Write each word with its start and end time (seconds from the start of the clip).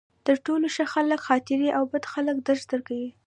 تر 0.25 0.35
ټولو 0.45 0.67
ښه 0.75 0.85
خلک 0.93 1.19
خاطرې 1.27 1.69
او 1.77 1.83
بد 1.91 2.03
خلک 2.13 2.37
درس 2.47 2.63
درکوي. 2.71 3.09